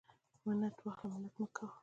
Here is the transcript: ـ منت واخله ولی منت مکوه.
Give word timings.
ـ 0.25 0.43
منت 0.45 0.75
واخله 0.85 1.13
ولی 1.15 1.21
منت 1.21 1.35
مکوه. 1.41 1.69